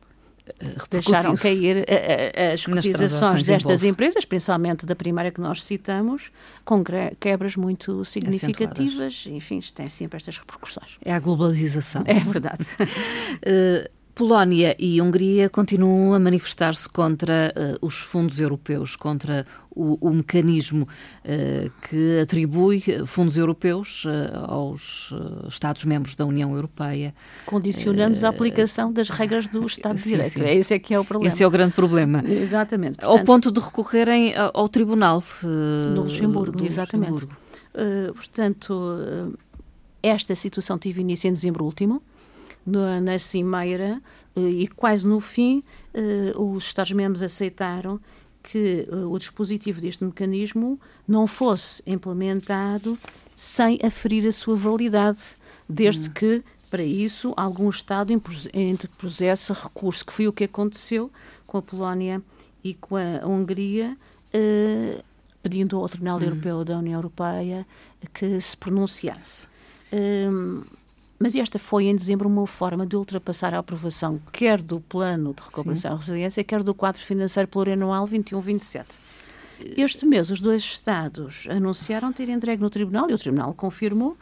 eh, 0.60 0.76
deixaram 0.90 1.36
cair 1.36 1.86
eh, 1.88 2.32
eh, 2.34 2.54
as 2.54 2.66
cotizações 2.66 3.46
destas 3.46 3.84
empresas, 3.84 4.26
principalmente 4.26 4.84
da 4.84 4.96
primeira 4.96 5.30
que 5.30 5.40
nós 5.40 5.64
citamos, 5.64 6.32
com 6.66 6.84
quebras 7.20 7.56
muito 7.56 8.04
significativas. 8.04 9.26
Enfim, 9.28 9.60
tem 9.76 9.88
sempre 9.88 10.18
estas 10.18 10.40
repercussões. 10.40 10.98
É 11.06 11.14
a 11.14 11.20
globalização. 11.20 12.04
É 12.08 12.20
verdade. 12.20 12.66
Polónia 14.14 14.76
e 14.78 15.02
Hungria 15.02 15.50
continuam 15.50 16.14
a 16.14 16.20
manifestar-se 16.20 16.88
contra 16.88 17.54
uh, 17.56 17.86
os 17.86 17.98
fundos 18.00 18.40
europeus, 18.40 18.96
contra 18.96 19.46
o, 19.70 19.98
o 20.02 20.12
mecanismo 20.12 20.84
uh, 20.84 21.72
que 21.88 22.20
atribui 22.20 22.84
fundos 23.06 23.38
europeus 23.38 24.04
uh, 24.06 24.10
aos 24.48 25.14
Estados-membros 25.48 26.16
da 26.16 26.26
União 26.26 26.54
Europeia. 26.54 27.16
Condicionando 27.46 28.26
a 28.26 28.30
aplicação 28.30 28.92
das 28.92 29.10
regras 29.10 29.48
do 29.48 29.64
Estado 29.66 29.98
de 29.98 30.04
Direito. 30.04 30.40
Sim. 30.40 30.46
É 30.46 30.56
esse 30.56 30.74
é 30.74 30.80
que 30.80 30.94
é 30.94 31.00
o 31.00 31.06
problema. 31.06 31.34
Esse 31.34 31.44
é 31.44 31.48
o 31.48 31.52
grande 31.52 31.74
problema. 31.74 32.24
Exatamente. 32.28 32.98
Portanto, 32.98 33.20
ao 33.20 33.26
ponto 33.26 33.52
de 33.52 33.60
recorrerem 33.60 34.34
ao 34.36 34.68
Tribunal. 34.68 35.24
do 35.42 36.04
Luxemburgo, 36.04 36.58
do 36.58 36.66
exatamente. 36.66 37.12
Luxemburgo. 37.12 37.38
portanto, 38.14 39.38
esta 40.04 40.36
situação 40.36 40.78
teve 40.78 41.02
início 41.02 41.28
em 41.28 41.34
dezembro 41.34 41.64
último 41.64 42.02
no, 42.66 43.02
na 43.02 43.18
cimeira 43.18 44.02
eh, 44.36 44.42
e 44.42 44.68
quase 44.68 45.08
no 45.08 45.20
fim 45.20 45.64
eh, 45.94 46.34
os 46.36 46.66
Estados-membros 46.66 47.24
aceitaram 47.24 48.00
que 48.44 48.88
eh, 48.90 48.96
o 48.96 49.18
dispositivo 49.18 49.82
deste 49.82 50.04
mecanismo 50.04 50.80
não 51.08 51.28
fosse 51.28 51.82
implementado 51.86 52.98
sem 53.36 53.80
aferir 53.84 54.28
a 54.28 54.32
sua 54.32 54.56
validade, 54.56 55.20
desde 55.68 56.10
hum. 56.10 56.14
que 56.14 56.44
para 56.70 56.84
isso 56.84 57.34
algum 57.36 57.70
Estado 57.70 58.14
interpusesse 58.54 59.52
recurso, 59.52 60.06
que 60.06 60.14
foi 60.14 60.28
o 60.28 60.34
que 60.34 60.46
aconteceu 60.46 61.12
com 61.46 61.58
a 61.58 61.62
Polónia 61.62 62.22
e 62.64 62.74
com 62.74 62.96
a 62.96 63.28
Hungria, 63.28 63.98
eh, 64.32 65.04
pedindo 65.44 65.78
ao 65.78 65.90
Tribunal 65.90 66.20
hum. 66.20 66.24
Europeu 66.24 66.64
da 66.64 66.78
União 66.78 66.98
Europeia 66.98 67.66
que 68.14 68.40
se 68.40 68.56
pronunciasse. 68.56 69.48
Um, 69.94 70.64
mas 71.22 71.36
esta 71.36 71.60
foi, 71.60 71.86
em 71.86 71.96
dezembro, 71.96 72.28
uma 72.28 72.48
forma 72.48 72.84
de 72.84 72.96
ultrapassar 72.96 73.54
a 73.54 73.60
aprovação 73.60 74.20
quer 74.34 74.60
do 74.60 74.80
Plano 74.80 75.36
de 75.36 75.44
Recuperação 75.44 75.94
e 75.94 75.98
Resiliência, 75.98 76.44
quer 76.44 76.64
do 76.64 76.74
quadro 76.74 77.00
financeiro 77.00 77.48
plurianual 77.48 78.08
21-27. 78.08 78.86
Este 79.78 80.04
mês, 80.08 80.32
os 80.32 80.42
dois 80.42 80.64
Estados 80.64 81.46
anunciaram 81.48 82.12
ter 82.12 82.28
entregue 82.28 82.60
no 82.60 82.72
Tribunal, 82.72 83.08
e 83.08 83.14
o 83.14 83.20
Tribunal 83.20 83.54
confirmou, 83.54 84.18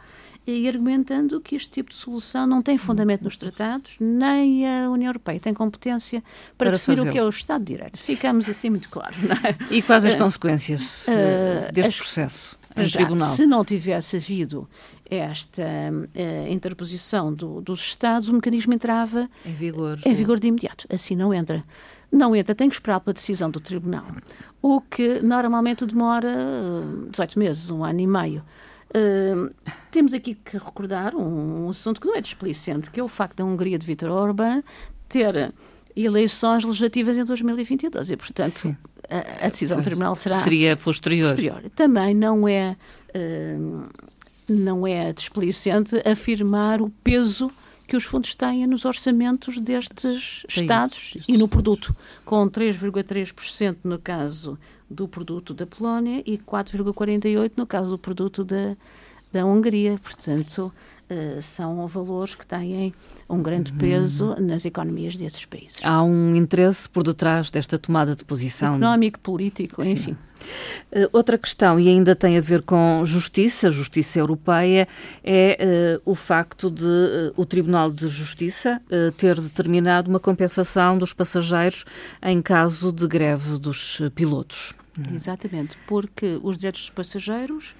e 0.46 0.68
argumentando 0.68 1.40
que 1.40 1.54
este 1.54 1.70
tipo 1.70 1.88
de 1.88 1.96
solução 1.96 2.46
não 2.46 2.60
tem 2.60 2.76
fundamento 2.76 3.22
nos 3.22 3.36
tratados, 3.36 3.96
nem 3.98 4.66
a 4.66 4.90
União 4.90 5.08
Europeia 5.08 5.40
tem 5.40 5.54
competência 5.54 6.22
para, 6.58 6.70
para 6.70 6.78
definir 6.78 7.00
o 7.00 7.10
que 7.10 7.18
é 7.18 7.24
o 7.24 7.30
Estado 7.30 7.64
de 7.64 7.72
Direito. 7.72 7.98
Ficamos 7.98 8.46
assim 8.46 8.68
muito 8.68 8.90
claro. 8.90 9.14
É? 9.42 9.74
E 9.74 9.80
quais 9.80 10.04
as 10.04 10.14
uh, 10.14 10.18
consequências 10.18 11.06
uh, 11.06 11.72
deste 11.72 11.92
as, 11.92 11.96
processo 11.96 12.59
em 12.76 12.88
já, 12.88 13.00
tribunal? 13.00 13.28
Se 13.28 13.46
não 13.46 13.64
tivesse 13.64 14.16
havido 14.16 14.68
esta 15.08 15.62
uh, 15.62 16.48
interposição 16.52 17.32
do, 17.32 17.60
dos 17.60 17.80
Estados, 17.80 18.28
o 18.28 18.34
mecanismo 18.34 18.72
entrava 18.72 19.28
em 19.44 19.52
vigor, 19.52 19.98
em 20.04 20.12
vigor 20.12 20.38
de 20.38 20.48
imediato. 20.48 20.86
Assim 20.88 21.16
não 21.16 21.32
entra. 21.34 21.64
Não 22.12 22.34
entra, 22.34 22.54
tem 22.54 22.68
que 22.68 22.74
esperar 22.74 23.00
pela 23.00 23.14
decisão 23.14 23.48
do 23.50 23.60
Tribunal, 23.60 24.04
o 24.60 24.80
que 24.80 25.20
normalmente 25.20 25.86
demora 25.86 26.28
18 27.08 27.38
meses, 27.38 27.70
um 27.70 27.84
ano 27.84 28.00
e 28.00 28.06
meio. 28.06 28.42
Uh, 28.90 29.54
temos 29.92 30.12
aqui 30.12 30.34
que 30.34 30.58
recordar 30.58 31.14
um, 31.14 31.66
um, 31.66 31.68
assunto 31.68 32.00
que 32.00 32.08
não 32.08 32.16
é 32.16 32.20
desplicente, 32.20 32.90
que 32.90 32.98
é 32.98 33.02
o 33.02 33.06
facto 33.06 33.36
da 33.36 33.44
Hungria 33.44 33.78
de 33.78 33.86
Vítor 33.86 34.10
Orbán 34.10 34.64
ter 35.08 35.54
eleições 36.04 36.64
legislativas 36.64 37.16
em 37.16 37.24
2022 37.24 38.10
e, 38.10 38.16
portanto, 38.16 38.76
a, 39.08 39.46
a, 39.46 39.48
decisão 39.48 39.78
do 39.78 39.84
Tribunal 39.84 40.14
será... 40.14 40.40
Seria 40.42 40.76
posterior. 40.76 41.30
posterior. 41.30 41.62
Também 41.74 42.14
não 42.14 42.46
é... 42.46 42.76
Uh, 43.14 43.88
não 44.48 44.84
é 44.84 45.12
desplicente 45.12 45.96
afirmar 46.04 46.82
o 46.82 46.90
peso 47.04 47.50
que 47.86 47.96
os 47.96 48.04
fundos 48.04 48.34
têm 48.34 48.66
nos 48.66 48.84
orçamentos 48.84 49.60
destes 49.60 50.44
é 50.48 50.60
Estados 50.60 51.12
isso, 51.16 51.30
e 51.30 51.36
no 51.36 51.48
produto, 51.48 51.94
com 52.24 52.48
3,3% 52.48 53.78
no 53.82 53.98
caso 53.98 54.58
do 54.88 55.08
produto 55.08 55.52
da 55.52 55.66
Polónia 55.66 56.22
e 56.24 56.38
4,48% 56.38 57.52
no 57.56 57.66
caso 57.66 57.90
do 57.90 57.98
produto 57.98 58.44
da, 58.44 58.76
da 59.32 59.44
Hungria. 59.44 59.98
Portanto, 60.02 60.72
uh, 61.10 61.42
são 61.42 61.86
valores 61.86 62.34
que 62.34 62.46
têm 62.46 62.94
um 63.28 63.42
grande 63.42 63.72
peso 63.72 64.32
uhum. 64.32 64.46
nas 64.46 64.64
economias 64.64 65.16
desses 65.16 65.44
países. 65.44 65.80
Há 65.82 66.02
um 66.02 66.34
interesse 66.34 66.88
por 66.88 67.02
detrás 67.02 67.50
desta 67.50 67.78
tomada 67.78 68.14
de 68.14 68.24
posição. 68.24 68.76
Económico, 68.76 69.18
político, 69.20 69.82
Sim. 69.82 69.92
enfim. 69.92 70.16
Uh, 70.92 71.08
outra 71.12 71.38
questão, 71.38 71.78
e 71.78 71.88
ainda 71.88 72.16
tem 72.16 72.36
a 72.36 72.40
ver 72.40 72.62
com 72.62 73.02
justiça, 73.04 73.70
justiça 73.70 74.18
europeia, 74.18 74.88
é 75.22 76.00
uh, 76.04 76.10
o 76.10 76.14
facto 76.14 76.70
de 76.70 76.84
uh, 76.84 77.32
o 77.36 77.44
Tribunal 77.44 77.90
de 77.90 78.08
Justiça 78.08 78.80
ter 79.16 79.40
determinado 79.40 80.08
uma 80.08 80.20
compensação 80.20 80.98
dos 80.98 81.12
passageiros 81.12 81.84
em 82.22 82.40
caso 82.40 82.92
de 82.92 83.06
greve 83.06 83.58
dos 83.58 84.00
pilotos. 84.14 84.74
Exatamente, 85.12 85.76
porque 85.86 86.38
os 86.42 86.56
direitos 86.56 86.82
dos 86.82 86.90
passageiros, 86.90 87.74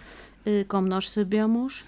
como 0.69 0.89
nós 0.89 1.11
sabemos, 1.11 1.85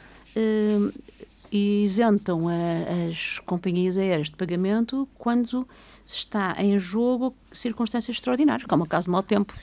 e 1.53 1.85
isentam 1.85 2.49
a, 2.49 3.07
as 3.09 3.39
companhias 3.41 3.99
aéreas 3.99 4.29
de 4.29 4.37
pagamento 4.37 5.07
quando 5.19 5.69
está 6.05 6.57
em 6.59 6.77
jogo 6.79 7.35
circunstâncias 7.53 8.17
extraordinárias, 8.17 8.67
como 8.67 8.85
o 8.85 8.87
caso 8.87 9.07
do 9.07 9.13
mau 9.13 9.23
tempo. 9.23 9.55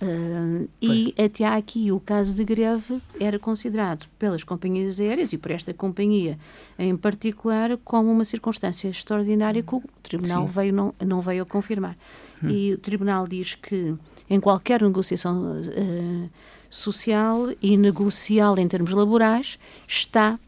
Uh, 0.00 0.68
e 0.80 1.14
até 1.22 1.44
aqui 1.44 1.92
o 1.92 2.00
caso 2.00 2.34
de 2.34 2.44
greve 2.44 3.00
era 3.20 3.38
considerado 3.38 4.06
pelas 4.18 4.42
companhias 4.42 5.00
aéreas 5.00 5.32
e 5.32 5.38
por 5.38 5.50
esta 5.50 5.74
companhia 5.74 6.38
em 6.78 6.96
particular 6.96 7.76
como 7.84 8.10
uma 8.10 8.24
circunstância 8.24 8.88
extraordinária 8.88 9.62
que 9.62 9.74
o 9.74 9.82
Tribunal 10.02 10.46
veio, 10.46 10.72
não, 10.72 10.94
não 11.04 11.20
veio 11.20 11.42
a 11.42 11.46
confirmar. 11.46 11.96
Hum. 12.42 12.48
E 12.48 12.72
o 12.72 12.78
Tribunal 12.78 13.26
diz 13.26 13.54
que 13.54 13.94
em 14.30 14.40
qualquer 14.40 14.82
negociação 14.82 15.60
uh, 15.60 16.30
social 16.70 17.48
e 17.60 17.76
negocial 17.76 18.58
em 18.58 18.66
termos 18.66 18.92
laborais 18.92 19.58
está 19.86 20.38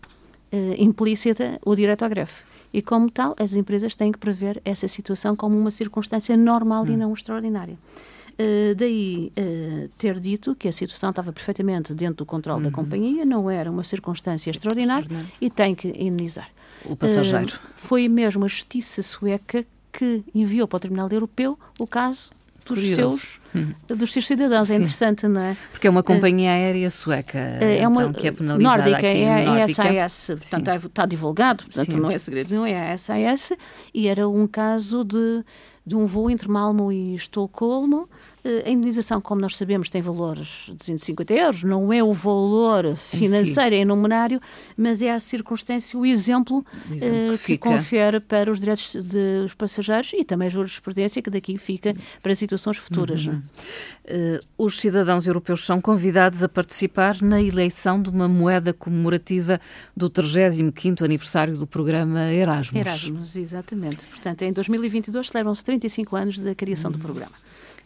uh, 0.54 0.75
implícita 0.78 1.58
o 1.64 1.75
direito 1.75 2.04
à 2.04 2.08
greve. 2.08 2.32
E, 2.73 2.80
como 2.80 3.11
tal, 3.11 3.34
as 3.38 3.54
empresas 3.54 3.94
têm 3.94 4.12
que 4.12 4.18
prever 4.18 4.61
essa 4.64 4.88
situação 4.88 5.37
como 5.37 5.58
uma 5.58 5.70
circunstância 5.70 6.37
normal 6.37 6.84
hum. 6.84 6.88
e 6.88 6.96
não 6.96 7.12
extraordinária. 7.12 7.76
Uh, 8.34 8.75
daí 8.75 9.32
uh, 9.38 9.88
ter 9.96 10.18
dito 10.18 10.56
que 10.56 10.66
a 10.66 10.73
situação 10.73 11.11
estava 11.11 11.32
perfeitamente 11.32 11.94
dentro 11.94 12.16
do 12.16 12.26
controle 12.26 12.64
uhum. 12.64 12.70
da 12.70 12.75
companhia, 12.75 13.25
não 13.25 13.49
era 13.49 13.70
uma 13.70 13.84
circunstância 13.84 14.50
extraordinária, 14.50 15.02
extraordinária, 15.02 15.37
e 15.40 15.49
tem 15.49 15.75
que 15.75 15.88
indenizar. 15.88 16.49
O 16.84 16.96
passageiro. 16.96 17.54
Uh, 17.54 17.58
foi 17.76 18.08
mesmo 18.08 18.44
a 18.44 18.49
justiça 18.49 19.02
sueca 19.02 19.64
que 19.92 20.25
enviou 20.34 20.66
para 20.66 20.78
o 20.78 20.80
Tribunal 20.80 21.08
Europeu 21.08 21.56
o 21.78 21.87
caso 21.87 22.32
dos 22.64 22.80
seus 22.80 23.40
hum. 23.54 23.73
dos 23.87 24.12
seus 24.12 24.26
cidadãos. 24.26 24.71
É 24.71 24.76
interessante, 24.76 25.28
não 25.28 25.40
é? 25.40 25.56
Porque 25.71 25.87
é 25.87 25.90
uma 25.90 26.02
companhia 26.02 26.50
aérea 26.50 26.90
sueca 26.90 27.38
é 27.38 27.78
então, 27.78 27.90
uma, 27.90 28.12
que 28.12 28.26
é 28.26 28.33
penalizada 28.33 28.76
nórdica, 28.76 28.97
aqui 28.97 29.18
é, 29.18 29.44
nórdica. 29.44 29.83
é 29.83 30.02
a 30.02 30.09
SAS, 30.09 30.26
portanto 30.38 30.68
é, 30.68 30.76
está 30.76 31.06
divulgado, 31.06 31.64
portanto 31.64 31.92
Sim. 31.92 32.00
não 32.00 32.11
é 32.11 32.18
segredo, 32.18 32.54
não 32.54 32.66
é 32.66 32.92
a 32.92 32.99
SAS, 32.99 33.52
e 33.92 34.09
era 34.09 34.28
um 34.28 34.47
caso 34.47 35.04
de 35.04 35.44
de 35.87 35.94
um 35.94 36.06
voo 36.06 36.30
entre 36.30 36.49
Malmo 36.49 36.90
e 36.90 37.14
Estocolmo. 37.14 38.09
A 38.66 38.68
indenização, 38.68 39.22
como 39.22 39.40
nós 39.40 39.56
sabemos, 39.56 39.88
tem 39.88 40.02
valores 40.02 40.66
de 40.66 40.74
250 40.74 41.32
euros, 41.32 41.64
não 41.64 41.90
é 41.90 42.02
o 42.02 42.12
valor 42.12 42.94
financeiro, 42.94 43.74
é 43.74 43.84
numerário, 43.86 44.38
mas 44.76 45.00
é 45.00 45.10
a 45.10 45.18
circunstância, 45.18 45.98
o 45.98 46.04
exemplo, 46.04 46.62
o 46.90 46.94
exemplo 46.94 47.38
que, 47.38 47.44
que 47.44 47.58
confere 47.58 48.20
para 48.20 48.52
os 48.52 48.60
direitos 48.60 48.94
dos 48.96 49.54
passageiros 49.54 50.12
e 50.12 50.24
também 50.24 50.46
a 50.46 50.50
jurisprudência 50.50 51.22
que 51.22 51.30
daqui 51.30 51.56
fica 51.56 51.94
para 52.22 52.34
situações 52.34 52.76
futuras. 52.76 53.24
Uhum. 53.24 53.40
Uh, 54.04 54.40
os 54.58 54.78
cidadãos 54.78 55.26
europeus 55.26 55.64
são 55.64 55.80
convidados 55.80 56.42
a 56.42 56.48
participar 56.48 57.22
na 57.22 57.40
eleição 57.40 58.02
de 58.02 58.10
uma 58.10 58.28
moeda 58.28 58.74
comemorativa 58.74 59.58
do 59.96 60.10
35º 60.10 61.02
aniversário 61.02 61.56
do 61.56 61.66
programa 61.66 62.30
Erasmus. 62.30 62.80
Erasmus, 62.80 63.36
exatamente. 63.36 64.04
Portanto, 64.04 64.42
em 64.42 64.52
2022 64.52 65.28
celebram-se 65.28 65.64
35 65.64 66.14
anos 66.14 66.38
da 66.38 66.54
criação 66.54 66.90
uhum. 66.90 66.98
do 66.98 67.02
programa. 67.02 67.32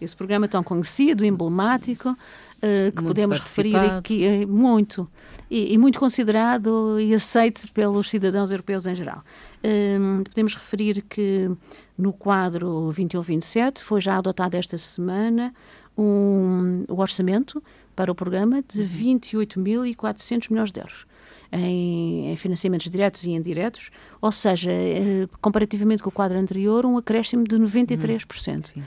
Esse 0.00 0.16
programa 0.16 0.46
tão 0.46 0.62
conhecido, 0.62 1.24
emblemático, 1.24 2.10
uh, 2.10 2.16
que 2.58 3.02
muito 3.02 3.04
podemos 3.04 3.38
referir 3.38 3.76
aqui 3.76 4.24
é 4.24 4.46
muito 4.46 5.08
e, 5.50 5.74
e, 5.74 5.78
muito 5.78 5.98
considerado 5.98 7.00
e 7.00 7.14
aceito 7.14 7.72
pelos 7.72 8.08
cidadãos 8.08 8.50
europeus 8.50 8.86
em 8.86 8.94
geral. 8.94 9.24
Uh, 9.58 10.22
podemos 10.24 10.54
referir 10.54 11.02
que 11.02 11.50
no 11.96 12.12
quadro 12.12 12.92
21-27 12.92 13.80
foi 13.80 14.00
já 14.00 14.18
adotado 14.18 14.56
esta 14.56 14.78
semana 14.78 15.52
um, 15.96 16.84
o 16.88 17.00
orçamento 17.00 17.62
para 17.96 18.12
o 18.12 18.14
programa 18.14 18.62
de 18.62 18.84
28.400 18.84 19.56
uhum. 19.56 20.40
milhões 20.50 20.70
de 20.70 20.80
euros. 20.80 21.06
Em, 21.50 22.30
em, 22.30 22.36
financiamentos 22.36 22.88
diretos 22.90 23.24
e 23.24 23.30
indiretos, 23.30 23.90
ou 24.20 24.30
seja, 24.30 24.70
eh, 24.70 25.26
comparativamente 25.40 26.02
com 26.02 26.10
o 26.10 26.12
quadro 26.12 26.38
anterior, 26.38 26.84
um 26.84 26.98
acréscimo 26.98 27.42
de 27.44 27.56
93%. 27.56 28.76
Hum, 28.76 28.80
eh, 28.80 28.82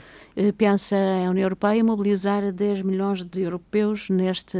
pensa 0.56 0.96
a 0.96 1.30
União 1.30 1.44
Europeia 1.44 1.82
mobilizar 1.84 2.52
10 2.52 2.82
milhões 2.82 3.24
de 3.24 3.42
europeus 3.42 4.08
neste, 4.08 4.58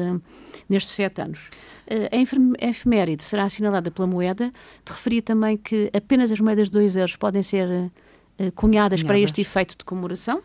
nestes 0.68 0.94
sete 0.94 1.22
anos. 1.22 1.50
Eh, 1.86 2.10
a 2.12 2.68
efeméride 2.68 3.24
será 3.24 3.44
assinalada 3.44 3.90
pela 3.90 4.06
moeda. 4.06 4.52
De 4.84 4.92
referir 4.92 5.22
também 5.22 5.56
que 5.56 5.90
apenas 5.94 6.30
as 6.30 6.40
moedas 6.40 6.68
de 6.68 6.72
2 6.72 6.96
euros 6.96 7.16
podem 7.16 7.42
ser 7.42 7.68
cunhadas, 7.68 8.52
cunhadas 8.54 9.02
para 9.02 9.18
este 9.18 9.40
efeito 9.40 9.76
de 9.78 9.84
comemoração. 9.84 10.42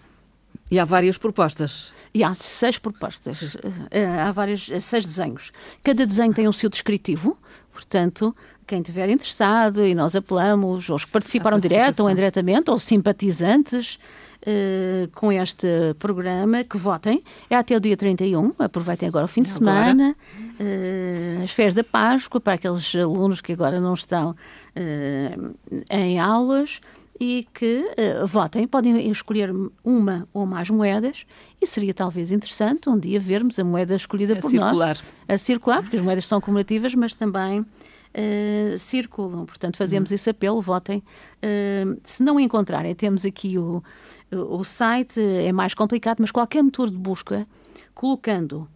E 0.69 0.79
há 0.79 0.85
várias 0.85 1.17
propostas. 1.17 1.93
E 2.13 2.23
há 2.23 2.33
seis 2.33 2.77
propostas. 2.77 3.55
Eh, 3.89 4.05
há 4.05 4.31
vários, 4.31 4.69
eh, 4.69 4.79
seis 4.79 5.05
desenhos. 5.05 5.51
Cada 5.83 6.05
desenho 6.05 6.33
tem 6.33 6.47
o 6.47 6.53
seu 6.53 6.69
descritivo, 6.69 7.37
portanto, 7.71 8.35
quem 8.65 8.81
estiver 8.81 9.09
interessado, 9.09 9.85
e 9.85 9.95
nós 9.95 10.15
apelamos, 10.15 10.89
os 10.89 11.05
que 11.05 11.11
participaram 11.11 11.57
direto 11.57 12.01
ou 12.01 12.09
indiretamente, 12.09 12.69
ou 12.69 12.77
simpatizantes 12.77 13.97
uh, 14.41 15.09
com 15.15 15.31
este 15.31 15.93
programa, 15.97 16.65
que 16.65 16.77
votem. 16.77 17.23
É 17.49 17.55
até 17.55 17.77
o 17.77 17.79
dia 17.79 17.95
31, 17.95 18.53
aproveitem 18.59 19.07
agora 19.07 19.23
o 19.23 19.27
fim 19.27 19.41
de 19.41 19.51
agora. 19.55 19.85
semana, 19.85 20.15
uh, 20.59 21.43
as 21.43 21.51
férias 21.51 21.73
da 21.73 21.83
Páscoa, 21.83 22.41
para 22.41 22.53
aqueles 22.53 22.93
alunos 22.93 23.39
que 23.39 23.53
agora 23.53 23.79
não 23.79 23.93
estão 23.93 24.31
uh, 24.31 25.55
em 25.89 26.19
aulas 26.19 26.81
e 27.19 27.47
que 27.53 27.83
uh, 28.21 28.25
votem. 28.25 28.67
Podem 28.67 29.09
escolher 29.09 29.51
uma 29.83 30.27
ou 30.33 30.45
mais 30.45 30.69
moedas 30.69 31.25
e 31.61 31.65
seria 31.65 31.93
talvez 31.93 32.31
interessante 32.31 32.89
um 32.89 32.97
dia 32.97 33.19
vermos 33.19 33.57
a 33.59 33.63
moeda 33.63 33.95
escolhida 33.95 34.33
a 34.33 34.35
por 34.37 34.49
circular. 34.49 34.97
nós. 34.97 35.03
A 35.27 35.37
circular. 35.37 35.81
porque 35.81 35.95
as 35.95 36.01
moedas 36.01 36.27
são 36.27 36.39
comemorativas, 36.39 36.93
mas 36.95 37.13
também 37.13 37.61
uh, 37.61 38.77
circulam. 38.77 39.45
Portanto, 39.45 39.77
fazemos 39.77 40.11
uhum. 40.11 40.15
esse 40.15 40.29
apelo, 40.29 40.61
votem. 40.61 41.03
Uh, 41.37 41.99
se 42.03 42.23
não 42.23 42.39
encontrarem, 42.39 42.93
temos 42.93 43.25
aqui 43.25 43.57
o, 43.57 43.83
o 44.31 44.63
site, 44.63 45.19
é 45.19 45.51
mais 45.51 45.73
complicado, 45.73 46.17
mas 46.19 46.31
qualquer 46.31 46.61
motor 46.61 46.89
de 46.89 46.97
busca, 46.97 47.47
colocando 47.93 48.67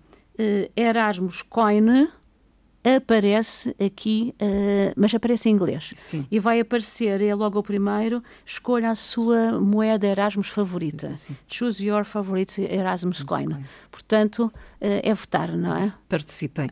Erasmus 0.75 1.43
Coin 1.43 2.07
aparece 2.83 3.75
aqui, 3.83 4.33
uh, 4.41 4.93
mas 4.95 5.13
aparece 5.13 5.49
em 5.49 5.53
inglês. 5.53 5.91
Sim. 5.95 6.25
E 6.31 6.39
vai 6.39 6.59
aparecer, 6.59 7.21
é 7.21 7.33
logo 7.35 7.59
o 7.59 7.63
primeiro, 7.63 8.23
escolha 8.45 8.89
a 8.89 8.95
sua 8.95 9.59
moeda 9.59 10.07
Erasmus 10.07 10.47
favorita. 10.47 11.15
Sim. 11.15 11.35
Choose 11.47 11.85
your 11.85 12.03
favorite 12.03 12.61
Erasmus 12.61 13.23
coin. 13.23 13.45
coin. 13.45 13.65
Portanto, 13.91 14.45
uh, 14.45 14.51
é 14.79 15.13
votar, 15.13 15.55
não 15.55 15.75
é? 15.75 15.93
Participem. 16.09 16.69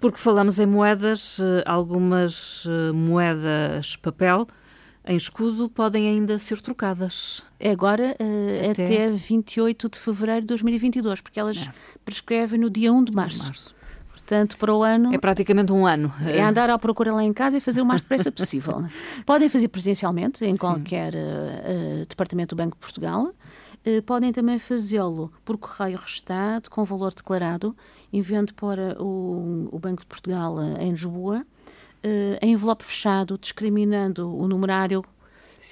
Porque 0.00 0.18
falamos 0.18 0.58
em 0.58 0.66
moedas, 0.66 1.38
eh, 1.38 1.62
algumas 1.66 2.64
moedas 2.94 3.96
papel 3.96 4.46
em 5.04 5.16
escudo 5.16 5.68
podem 5.68 6.08
ainda 6.08 6.38
ser 6.38 6.60
trocadas. 6.60 7.42
É 7.58 7.70
agora 7.70 8.16
uh, 8.20 8.70
até... 8.70 8.84
até 8.84 9.10
28 9.10 9.88
de 9.88 9.98
fevereiro 9.98 10.42
de 10.42 10.46
2022, 10.48 11.20
porque 11.20 11.40
elas 11.40 11.66
é. 11.66 11.72
prescrevem 12.04 12.58
no 12.58 12.70
dia 12.70 12.92
1 12.92 13.04
de 13.04 13.12
março. 13.12 13.38
De 13.38 13.44
março. 13.44 13.74
Portanto, 14.32 14.56
para 14.56 14.74
o 14.74 14.82
ano. 14.82 15.12
É 15.12 15.18
praticamente 15.18 15.74
um 15.74 15.86
ano. 15.86 16.10
É 16.24 16.40
andar 16.40 16.70
à 16.70 16.78
procura 16.78 17.12
lá 17.12 17.22
em 17.22 17.34
casa 17.34 17.58
e 17.58 17.60
fazer 17.60 17.82
o 17.82 17.84
mais 17.84 18.00
depressa 18.00 18.32
possível. 18.32 18.82
Podem 19.26 19.46
fazer 19.50 19.68
presencialmente 19.68 20.42
em 20.42 20.52
Sim. 20.52 20.58
qualquer 20.58 21.12
uh, 21.14 22.06
departamento 22.08 22.54
do 22.54 22.58
Banco 22.58 22.74
de 22.74 22.80
Portugal. 22.80 23.34
Uh, 23.84 24.00
podem 24.06 24.32
também 24.32 24.58
fazê-lo 24.58 25.30
por 25.44 25.58
correio 25.58 25.98
restado, 25.98 26.70
com 26.70 26.82
valor 26.82 27.12
declarado, 27.12 27.76
enviando 28.10 28.54
para 28.54 28.96
o, 29.02 29.68
o 29.70 29.78
Banco 29.78 30.00
de 30.00 30.06
Portugal 30.06 30.56
em 30.80 30.90
Lisboa, 30.90 31.44
uh, 32.02 32.38
em 32.40 32.52
envelope 32.52 32.84
fechado, 32.84 33.36
discriminando 33.36 34.34
o 34.34 34.48
numerário 34.48 35.02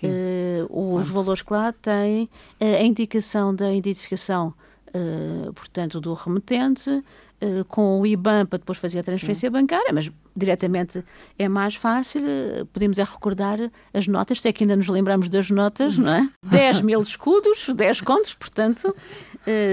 Uh, 0.05 0.63
os 0.71 1.09
claro. 1.09 1.15
valores 1.15 1.43
que 1.43 1.53
lá 1.53 1.73
têm, 1.73 2.31
uh, 2.61 2.77
a 2.79 2.83
indicação 2.83 3.53
da 3.53 3.75
identificação, 3.75 4.55
uh, 4.95 5.53
portanto, 5.53 6.01
do 6.01 6.15
remetente, 6.15 7.03
eh, 7.43 7.65
com 7.67 7.99
o 7.99 8.07
IBAN 8.07 8.45
para 8.45 8.59
depois 8.59 8.77
fazer 8.77 8.99
a 8.99 9.03
transferência 9.03 9.49
Sim. 9.49 9.53
bancária, 9.53 9.91
mas 9.95 10.11
diretamente 10.37 11.03
é 11.39 11.49
mais 11.49 11.75
fácil. 11.75 12.23
Eh, 12.23 12.65
podemos 12.71 12.99
é 12.99 13.03
recordar 13.03 13.59
as 13.95 14.07
notas, 14.07 14.43
se 14.43 14.49
é 14.49 14.53
que 14.53 14.63
ainda 14.63 14.77
nos 14.77 14.89
lembramos 14.89 15.31
das 15.31 15.49
notas, 15.51 15.97
não 15.97 16.13
é? 16.13 16.29
10 16.45 16.83
mil 16.83 17.01
escudos, 17.01 17.71
10 17.75 18.03
contos, 18.03 18.35
portanto, 18.35 18.95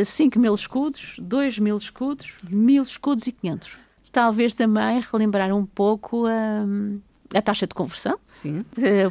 5 0.06 0.38
eh, 0.38 0.42
mil 0.42 0.54
escudos, 0.54 1.18
2 1.20 1.60
mil 1.60 1.76
escudos, 1.76 2.36
mil 2.50 2.84
escudos 2.84 3.28
e 3.28 3.34
500. 3.34 3.78
Talvez 4.14 4.54
também 4.54 5.02
relembrar 5.12 5.54
um 5.54 5.66
pouco 5.66 6.26
a. 6.26 7.38
a 7.38 7.42
taxa 7.42 7.68
de 7.68 7.76
conversão. 7.76 8.18
Sim. 8.26 8.64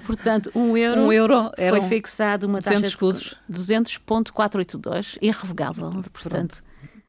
portanto, 0.06 0.50
um 0.54 0.74
euro, 0.78 1.02
um 1.02 1.12
euro 1.12 1.50
foi 1.68 1.82
fixado 1.82 2.46
uma 2.46 2.60
200 2.60 2.64
taxa 2.64 2.80
de 2.80 2.88
escudos. 2.88 3.36
200.482, 3.52 5.18
irrevogável. 5.20 5.90
Portanto, 6.10 6.62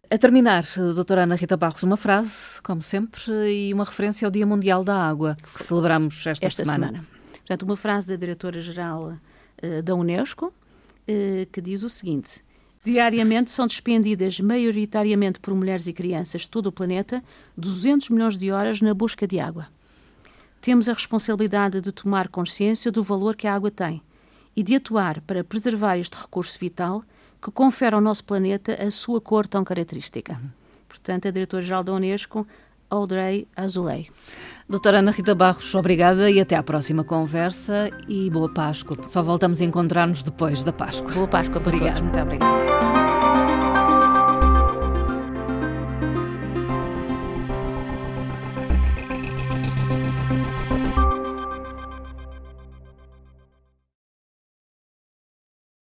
a 0.10 0.18
terminar, 0.18 0.66
doutora 0.96 1.24
Ana 1.24 1.36
Rita 1.36 1.58
Barros, 1.58 1.84
uma 1.84 1.98
frase, 1.98 2.62
como 2.62 2.82
sempre, 2.82 3.32
e 3.50 3.74
uma 3.74 3.84
referência 3.84 4.26
ao 4.26 4.32
Dia 4.32 4.46
Mundial 4.46 4.84
da 4.84 4.96
Água, 4.96 5.36
que 5.36 5.64
celebramos 5.64 6.26
esta, 6.26 6.46
esta 6.46 6.64
semana. 6.64 6.88
semana. 6.88 7.08
Portanto, 7.32 7.64
uma 7.64 7.76
frase 7.76 8.08
da 8.08 8.16
diretora-geral 8.16 9.14
uh, 9.14 9.84
da 9.84 9.96
Unesco, 9.96 10.48
uh, 10.48 11.46
que 11.52 11.60
diz 11.60 11.84
o 11.84 11.90
seguinte: 11.90 12.44
Diariamente 12.86 13.52
são 13.52 13.68
despendidas, 13.68 14.40
maioritariamente 14.40 15.40
por 15.42 15.54
mulheres 15.54 15.88
e 15.88 15.94
crianças 15.94 16.42
de 16.42 16.50
todo 16.50 16.68
o 16.68 16.72
planeta, 16.72 17.22
200 17.58 18.10
milhões 18.10 18.38
de 18.38 18.52
horas 18.52 18.80
na 18.80 18.94
busca 18.94 19.28
de 19.28 19.40
água. 19.40 19.68
Temos 20.62 20.88
a 20.88 20.94
responsabilidade 20.94 21.82
de 21.82 21.92
tomar 21.92 22.30
consciência 22.30 22.92
do 22.92 23.04
valor 23.04 23.36
que 23.36 23.46
a 23.46 23.54
água 23.54 23.70
tem 23.70 24.02
e 24.56 24.64
de 24.64 24.76
atuar 24.76 25.22
para 25.22 25.44
preservar 25.44 25.98
este 25.98 26.16
recurso 26.18 26.58
vital 26.58 27.04
que 27.48 27.52
confere 27.52 27.96
ao 27.96 28.02
nosso 28.02 28.26
planeta 28.26 28.74
a 28.74 28.92
sua 28.92 29.22
cor 29.22 29.48
tão 29.48 29.64
característica. 29.64 30.38
Portanto, 30.88 31.30
a 31.30 31.32
diretora-geral 31.32 31.82
da 31.82 31.94
Unesco, 31.94 32.46
Audrey 32.90 33.48
Azoulay. 33.56 34.10
Doutora 34.68 35.00
Ana 35.00 35.12
Rita 35.12 35.34
Barros, 35.34 35.74
obrigada 35.74 36.30
e 36.30 36.42
até 36.42 36.58
à 36.58 36.64
próxima 36.64 37.06
conversa 37.06 37.90
e 38.08 38.30
boa 38.30 38.54
Páscoa. 38.54 38.98
Só 39.08 39.24
voltamos 39.24 39.62
a 39.62 39.66
encontrar-nos 39.66 40.24
depois 40.24 40.64
da 40.64 40.74
Páscoa. 40.74 41.12
Boa 41.14 41.28
Páscoa 41.28 41.62
para 41.62 41.74
obrigada. 41.74 42.02
todos. 42.02 42.02
Muito 42.02 42.20
obrigada. 42.20 42.97